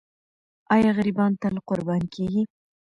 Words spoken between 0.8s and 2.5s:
غریبان تل قرباني کېږي؟